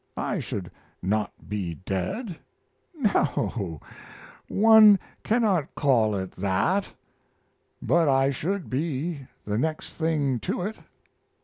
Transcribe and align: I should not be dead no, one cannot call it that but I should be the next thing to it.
I 0.17 0.39
should 0.39 0.71
not 1.03 1.31
be 1.47 1.75
dead 1.75 2.39
no, 2.95 3.79
one 4.47 4.97
cannot 5.23 5.75
call 5.75 6.15
it 6.15 6.31
that 6.31 6.91
but 7.83 8.09
I 8.09 8.31
should 8.31 8.67
be 8.67 9.27
the 9.45 9.59
next 9.59 9.93
thing 9.93 10.39
to 10.39 10.63
it. 10.63 10.77